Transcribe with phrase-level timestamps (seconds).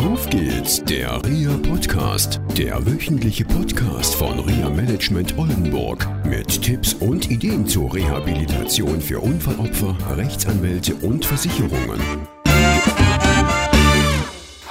[0.00, 7.30] Auf geht's, der RIA Podcast, der wöchentliche Podcast von RIA Management Oldenburg mit Tipps und
[7.30, 12.00] Ideen zur Rehabilitation für Unfallopfer, Rechtsanwälte und Versicherungen.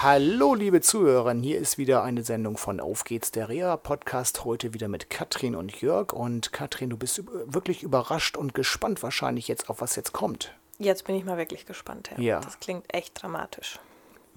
[0.01, 4.73] Hallo liebe Zuhörer, hier ist wieder eine Sendung von Auf geht's, der REA Podcast, heute
[4.73, 6.11] wieder mit Katrin und Jörg.
[6.11, 10.55] Und Katrin, du bist wirklich überrascht und gespannt wahrscheinlich jetzt auf was jetzt kommt.
[10.79, 12.09] Jetzt bin ich mal wirklich gespannt.
[12.17, 12.23] Ja.
[12.23, 12.39] Ja.
[12.39, 13.79] Das klingt echt dramatisch.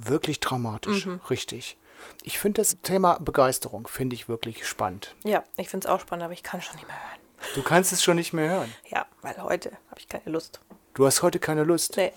[0.04, 1.76] Wirklich dramatisch, richtig.
[2.24, 5.14] Ich finde das Thema Begeisterung, finde ich wirklich spannend.
[5.24, 7.20] Ja, ich finde es auch spannend, aber ich kann schon nicht mehr hören.
[7.54, 8.72] Du kannst es schon nicht mehr hören.
[8.88, 10.60] Ja, weil heute habe ich keine Lust.
[10.94, 11.96] Du hast heute keine Lust.
[11.96, 12.12] Nee,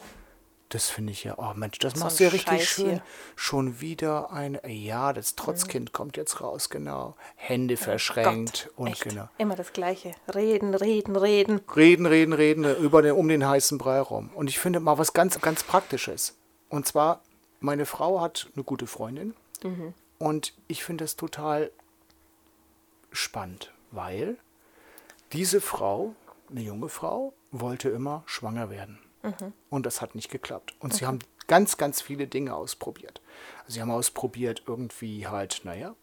[0.69, 2.85] Das finde ich ja, oh Mensch, das So machst du ja richtig Scheiß schön.
[2.85, 2.95] hier.
[2.95, 3.01] Mhm.
[3.35, 7.15] Schon wieder ein, ja, das Trotzkind kommt jetzt raus, genau.
[7.35, 9.03] Hände verschränkt Gott, und echt.
[9.03, 9.29] genau.
[9.37, 10.13] Immer das Gleiche.
[10.33, 11.61] Reden, reden, reden.
[11.75, 14.31] Reden, reden, reden über den, um den heißen Brei rum.
[14.33, 16.35] Und ich finde mal was ganz, ganz Praktisches.
[16.69, 17.21] Und zwar,
[17.65, 19.33] meine Frau hat eine gute Freundin.
[20.19, 21.71] Und ich finde das total
[23.11, 24.37] spannend, weil
[25.33, 26.15] diese Frau,
[26.49, 28.99] eine junge Frau, wollte immer schwanger werden.
[29.69, 30.75] Und das hat nicht geklappt.
[30.79, 33.21] Und sie haben ganz, ganz viele Dinge ausprobiert.
[33.67, 35.95] Sie haben ausprobiert irgendwie halt, naja,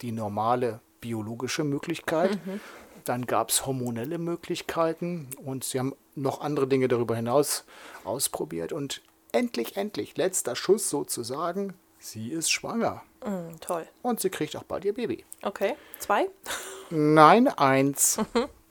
[0.00, 2.38] die normale biologische Möglichkeit.
[3.04, 7.64] Dann gab es hormonelle Möglichkeiten und sie haben noch andere Dinge darüber hinaus
[8.04, 8.72] ausprobiert.
[8.72, 13.02] Und endlich, endlich, letzter Schuss sozusagen, sie ist schwanger.
[13.24, 13.86] Hm, toll.
[14.02, 15.24] Und sie kriegt auch bald ihr Baby.
[15.42, 16.28] Okay, zwei?
[16.90, 18.18] Nein, eins.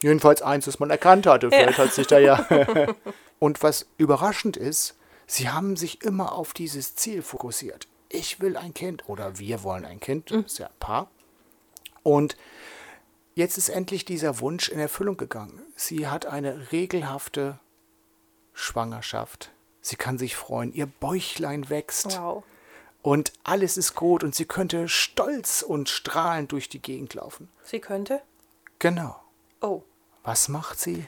[0.03, 1.49] Jedenfalls eins, das man erkannt hatte.
[1.49, 2.45] Vielleicht hat sich da ja.
[3.39, 4.95] Und was überraschend ist,
[5.25, 7.87] sie haben sich immer auf dieses Ziel fokussiert.
[8.09, 11.09] Ich will ein Kind oder wir wollen ein Kind, ist ja ein Paar.
[12.03, 12.35] Und
[13.35, 15.61] jetzt ist endlich dieser Wunsch in Erfüllung gegangen.
[15.75, 17.59] Sie hat eine regelhafte
[18.53, 19.51] Schwangerschaft.
[19.81, 22.17] Sie kann sich freuen, ihr Bäuchlein wächst.
[22.19, 22.43] Wow.
[23.01, 27.49] Und alles ist gut und sie könnte stolz und strahlend durch die Gegend laufen.
[27.63, 28.21] Sie könnte?
[28.79, 29.19] Genau.
[29.59, 29.81] Oh,
[30.23, 31.07] Was macht sie?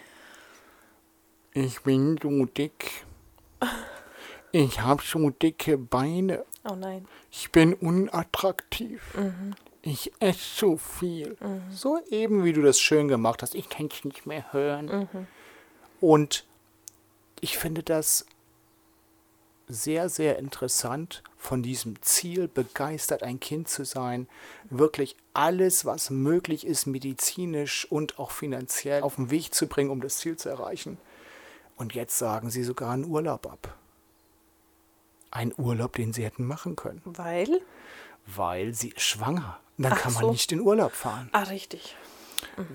[1.53, 3.05] Ich bin so dick.
[4.51, 6.45] Ich habe so dicke Beine.
[6.67, 7.07] oh nein.
[7.31, 9.01] Ich bin unattraktiv.
[9.83, 11.37] Ich esse so viel.
[11.71, 13.53] So eben, wie du das schön gemacht hast.
[13.53, 15.27] Ich kann es nicht mehr hören.
[16.01, 16.45] Und
[17.39, 18.25] ich finde das
[19.67, 24.27] sehr, sehr interessant, von diesem Ziel begeistert, ein Kind zu sein,
[24.69, 30.01] wirklich alles, was möglich ist, medizinisch und auch finanziell auf den Weg zu bringen, um
[30.01, 30.97] das Ziel zu erreichen.
[31.75, 33.75] Und jetzt sagen sie sogar einen Urlaub ab.
[35.31, 37.61] Ein Urlaub, den sie hätten machen können, Weil?
[38.27, 39.59] weil sie ist schwanger.
[39.77, 40.31] Dann Ach kann man so.
[40.31, 41.95] nicht in Urlaub fahren, Ah, richtig.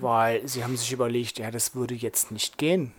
[0.01, 2.91] weil sie haben sich überlegt, ja, das würde jetzt nicht gehen.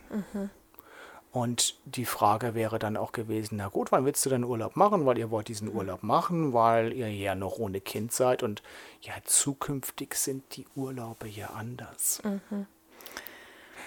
[1.33, 5.07] Und die Frage wäre dann auch gewesen, na gut, wann willst du denn Urlaub machen?
[5.07, 8.63] Weil ihr wollt diesen Urlaub machen, weil ihr ja noch ohne Kind seid und
[9.03, 12.21] ja, zukünftig sind die Urlaube ja anders.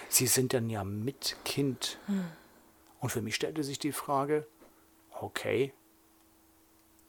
[0.08, 1.98] Sie sind dann ja mit Kind.
[3.00, 4.46] Und für mich stellte sich die Frage,
[5.20, 5.74] okay,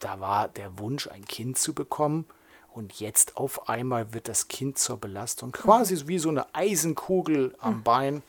[0.00, 2.26] da war der Wunsch, ein Kind zu bekommen.
[2.74, 7.82] Und jetzt auf einmal wird das Kind zur Belastung, quasi wie so eine Eisenkugel am
[7.82, 8.22] Bein.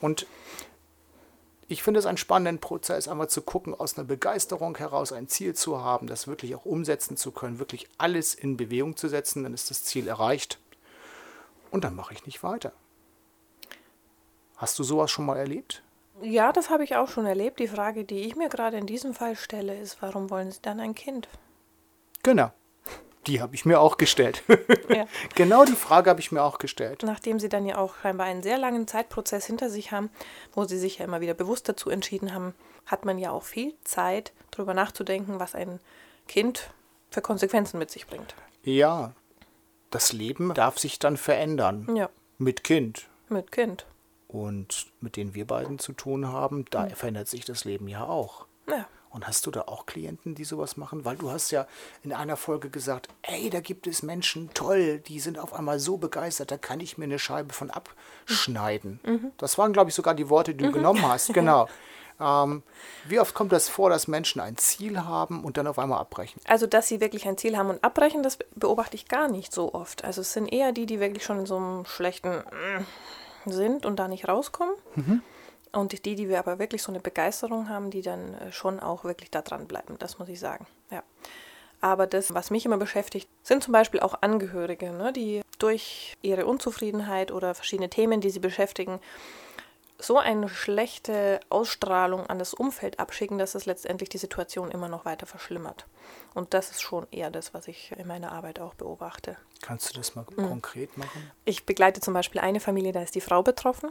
[0.00, 0.26] Und
[1.72, 5.54] ich finde es einen spannenden Prozess, einmal zu gucken, aus einer Begeisterung heraus ein Ziel
[5.54, 9.54] zu haben, das wirklich auch umsetzen zu können, wirklich alles in Bewegung zu setzen, dann
[9.54, 10.58] ist das Ziel erreicht.
[11.70, 12.72] Und dann mache ich nicht weiter.
[14.56, 15.82] Hast du sowas schon mal erlebt?
[16.20, 17.58] Ja, das habe ich auch schon erlebt.
[17.58, 20.78] Die Frage, die ich mir gerade in diesem Fall stelle, ist, warum wollen Sie dann
[20.78, 21.26] ein Kind?
[22.22, 22.52] Genau.
[23.26, 24.42] Die habe ich mir auch gestellt.
[24.88, 25.06] Ja.
[25.34, 27.02] genau die Frage habe ich mir auch gestellt.
[27.04, 30.10] Nachdem Sie dann ja auch scheinbar einen sehr langen Zeitprozess hinter sich haben,
[30.52, 32.54] wo Sie sich ja immer wieder bewusst dazu entschieden haben,
[32.86, 35.78] hat man ja auch viel Zeit, darüber nachzudenken, was ein
[36.26, 36.70] Kind
[37.10, 38.34] für Konsequenzen mit sich bringt.
[38.64, 39.12] Ja,
[39.90, 41.94] das Leben darf sich dann verändern.
[41.94, 43.08] Ja, Mit Kind.
[43.28, 43.86] mit Kind.
[44.28, 48.46] Und mit denen wir beiden zu tun haben, da verändert sich das Leben ja auch.
[48.68, 48.86] Ja.
[49.12, 51.04] Und hast du da auch Klienten, die sowas machen?
[51.04, 51.66] Weil du hast ja
[52.02, 55.98] in einer Folge gesagt, ey, da gibt es Menschen, toll, die sind auf einmal so
[55.98, 59.00] begeistert, da kann ich mir eine Scheibe von abschneiden.
[59.36, 61.32] Das waren, glaube ich, sogar die Worte, die du genommen hast.
[61.42, 61.66] Genau.
[62.20, 62.62] Ähm,
[63.08, 66.40] wie oft kommt das vor, dass Menschen ein Ziel haben und dann auf einmal abbrechen?
[66.46, 69.74] Also, dass sie wirklich ein Ziel haben und abbrechen, das beobachte ich gar nicht so
[69.74, 70.04] oft.
[70.04, 73.96] Also, es sind eher die, die wirklich schon in so einem schlechten mm, sind und
[73.96, 74.74] da nicht rauskommen.
[75.72, 79.04] Und die, die wir aber wirklich so eine Begeisterung haben, die dann äh, schon auch
[79.04, 80.66] wirklich da dranbleiben, das muss ich sagen.
[80.90, 81.02] Ja.
[81.80, 86.46] Aber das, was mich immer beschäftigt, sind zum Beispiel auch Angehörige, ne, die durch ihre
[86.46, 89.00] Unzufriedenheit oder verschiedene Themen, die sie beschäftigen,
[89.98, 95.04] so eine schlechte Ausstrahlung an das Umfeld abschicken, dass es letztendlich die Situation immer noch
[95.04, 95.86] weiter verschlimmert.
[96.34, 99.36] Und das ist schon eher das, was ich in meiner Arbeit auch beobachte.
[99.60, 100.48] Kannst du das mal mhm.
[100.48, 101.30] konkret machen?
[101.44, 103.90] Ich begleite zum Beispiel eine Familie, da ist die Frau betroffen.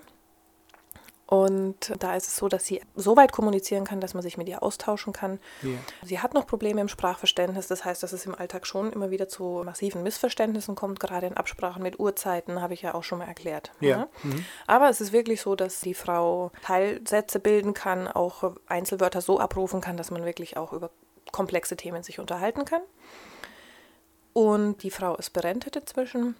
[1.32, 4.50] Und da ist es so, dass sie so weit kommunizieren kann, dass man sich mit
[4.50, 5.40] ihr austauschen kann.
[5.64, 5.78] Yeah.
[6.04, 7.68] Sie hat noch Probleme im Sprachverständnis.
[7.68, 11.38] Das heißt, dass es im Alltag schon immer wieder zu massiven Missverständnissen kommt, gerade in
[11.38, 13.72] Absprachen mit Uhrzeiten, habe ich ja auch schon mal erklärt.
[13.82, 13.98] Yeah.
[13.98, 14.08] Ja.
[14.24, 14.46] Mhm.
[14.68, 19.80] Aber es ist wirklich so, dass die Frau Teilsätze bilden kann, auch Einzelwörter so abrufen
[19.80, 20.90] kann, dass man wirklich auch über
[21.32, 22.82] komplexe Themen sich unterhalten kann.
[24.34, 26.36] Und die Frau ist berentet inzwischen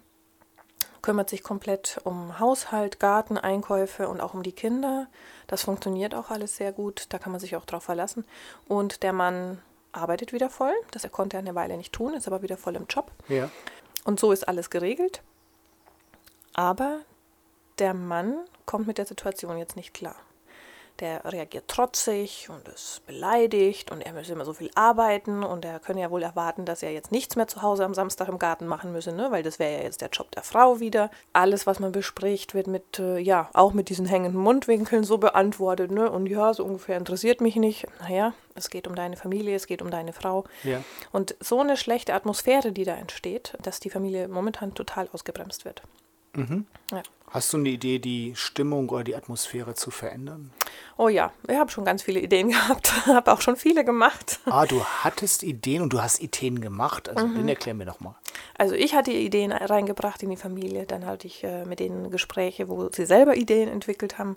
[1.02, 5.08] kümmert sich komplett um Haushalt, Garten, Einkäufe und auch um die Kinder.
[5.48, 8.24] Das funktioniert auch alles sehr gut, da kann man sich auch drauf verlassen.
[8.68, 9.60] Und der Mann
[9.90, 12.86] arbeitet wieder voll, das konnte er eine Weile nicht tun, ist aber wieder voll im
[12.88, 13.10] Job.
[13.28, 13.50] Ja.
[14.04, 15.22] Und so ist alles geregelt.
[16.54, 17.00] Aber
[17.78, 20.16] der Mann kommt mit der Situation jetzt nicht klar
[21.00, 25.80] der reagiert trotzig und ist beleidigt und er müsse immer so viel arbeiten und er
[25.80, 28.66] könne ja wohl erwarten, dass er jetzt nichts mehr zu Hause am Samstag im Garten
[28.66, 29.30] machen müsse, ne?
[29.30, 31.10] weil das wäre ja jetzt der Job der Frau wieder.
[31.32, 35.90] Alles, was man bespricht, wird mit, äh, ja, auch mit diesen hängenden Mundwinkeln so beantwortet,
[35.90, 36.10] ne?
[36.10, 37.86] Und ja, so ungefähr interessiert mich nicht.
[38.00, 40.44] Naja, es geht um deine Familie, es geht um deine Frau.
[40.62, 40.82] Ja.
[41.10, 45.82] Und so eine schlechte Atmosphäre, die da entsteht, dass die Familie momentan total ausgebremst wird.
[46.34, 46.66] Mhm.
[46.90, 47.02] Ja.
[47.28, 50.50] Hast du eine Idee, die Stimmung oder die Atmosphäre zu verändern?
[50.96, 54.40] Oh ja, ich habe schon ganz viele Ideen gehabt, habe auch schon viele gemacht.
[54.46, 57.08] Ah, du hattest Ideen und du hast Ideen gemacht.
[57.08, 57.36] Also mhm.
[57.36, 58.14] den erklär mir doch mal.
[58.56, 62.68] Also ich hatte Ideen reingebracht in die Familie, dann hatte ich äh, mit denen Gespräche,
[62.68, 64.36] wo sie selber Ideen entwickelt haben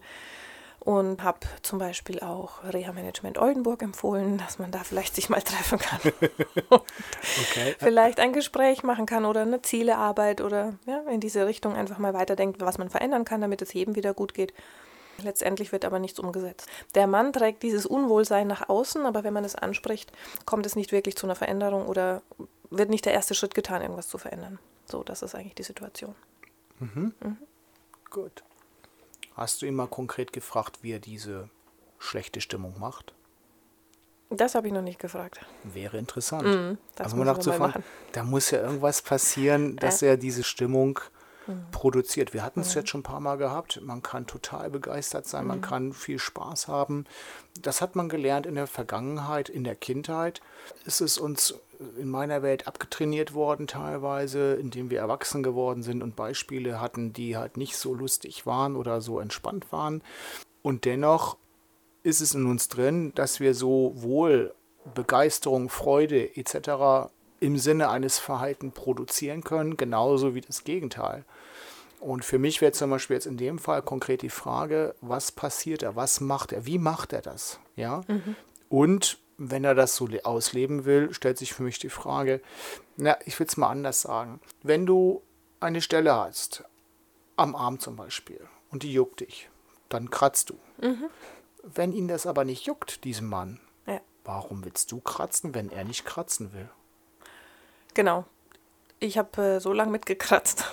[0.86, 5.41] und habe zum Beispiel auch Reha Management Oldenburg empfohlen, dass man da vielleicht sich mal
[5.41, 6.00] treffen kann.
[6.69, 7.75] okay.
[7.80, 12.13] Vielleicht ein Gespräch machen kann oder eine Zielearbeit oder ja, in diese Richtung einfach mal
[12.13, 14.53] weiterdenkt, was man verändern kann, damit es jedem wieder gut geht.
[15.21, 16.67] Letztendlich wird aber nichts umgesetzt.
[16.94, 20.12] Der Mann trägt dieses Unwohlsein nach außen, aber wenn man es anspricht,
[20.45, 22.21] kommt es nicht wirklich zu einer Veränderung oder
[22.69, 24.59] wird nicht der erste Schritt getan, irgendwas zu verändern.
[24.85, 26.15] So, das ist eigentlich die Situation.
[26.79, 27.13] Mhm.
[27.21, 27.38] Mhm.
[28.09, 28.44] Gut.
[29.35, 31.50] Hast du ihn mal konkret gefragt, wie er diese
[32.00, 33.13] schlechte Stimmung macht?
[34.29, 35.39] Das habe ich noch nicht gefragt.
[35.63, 36.47] Wäre interessant.
[36.47, 40.07] Mm, also man nachzufragen, da muss ja irgendwas passieren, dass äh.
[40.07, 41.00] er diese Stimmung
[41.47, 41.71] mm.
[41.71, 42.33] produziert.
[42.33, 42.77] Wir hatten es mm.
[42.77, 43.80] jetzt schon ein paar Mal gehabt.
[43.81, 45.63] Man kann total begeistert sein, man mhm.
[45.63, 47.06] kann viel Spaß haben.
[47.62, 50.42] Das hat man gelernt in der Vergangenheit, in der Kindheit.
[50.86, 51.56] Ist es uns
[51.97, 57.38] in meiner Welt abgetrainiert worden teilweise, indem wir erwachsen geworden sind und Beispiele hatten, die
[57.38, 60.01] halt nicht so lustig waren oder so entspannt waren.
[60.62, 61.38] Und dennoch
[62.03, 64.53] ist es in uns drin, dass wir sowohl
[64.94, 67.09] Begeisterung, Freude etc.
[67.39, 71.25] im Sinne eines Verhaltens produzieren können, genauso wie das Gegenteil.
[71.99, 75.81] Und für mich wäre zum Beispiel jetzt in dem Fall konkret die Frage, was passiert
[75.81, 77.59] er, was macht er, wie macht er das?
[77.75, 78.01] Ja?
[78.07, 78.35] Mhm.
[78.69, 82.41] Und wenn er das so ausleben will, stellt sich für mich die Frage,
[82.95, 84.39] na, ich will es mal anders sagen.
[84.63, 85.21] Wenn du
[85.59, 86.63] eine Stelle hast,
[87.35, 88.39] am Arm zum Beispiel,
[88.71, 89.49] und die juckt dich,
[89.89, 90.59] dann kratzt du.
[90.81, 91.05] Mhm.
[91.63, 93.99] Wenn ihn das aber nicht juckt, diesem Mann, ja.
[94.23, 96.69] warum willst du kratzen, wenn er nicht kratzen will?
[97.95, 98.25] Genau.
[99.00, 100.63] Ich habe äh, so lange mitgekratzt,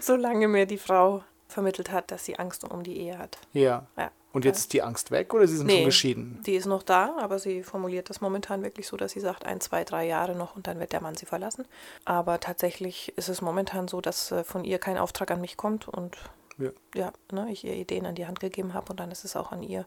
[0.00, 3.38] solange mir die Frau vermittelt hat, dass sie Angst um die Ehe hat.
[3.54, 3.86] Ja.
[3.96, 4.10] ja.
[4.32, 6.42] Und jetzt ist die Angst weg oder sie sind nee, schon geschieden?
[6.44, 9.60] Die ist noch da, aber sie formuliert das momentan wirklich so, dass sie sagt, ein,
[9.60, 11.64] zwei, drei Jahre noch und dann wird der Mann sie verlassen.
[12.04, 15.88] Aber tatsächlich ist es momentan so, dass äh, von ihr kein Auftrag an mich kommt
[15.88, 16.16] und
[16.58, 19.34] ja, ja ne, ich ihr Ideen an die Hand gegeben habe und dann ist es
[19.34, 19.86] auch an ihr.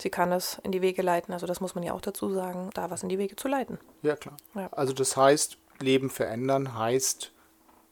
[0.00, 2.70] Sie kann das in die Wege leiten, also das muss man ja auch dazu sagen,
[2.74, 3.78] da was in die Wege zu leiten.
[4.02, 4.36] Ja, klar.
[4.54, 4.68] Ja.
[4.72, 7.32] Also das heißt, Leben verändern heißt